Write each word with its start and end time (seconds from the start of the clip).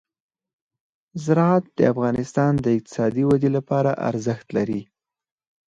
زراعت 1.23 1.65
د 1.77 1.79
افغانستان 1.93 2.51
د 2.59 2.65
اقتصادي 2.77 3.23
ودې 3.29 3.49
لپاره 3.57 3.91
ارزښت 4.09 4.47
لري. 4.57 4.81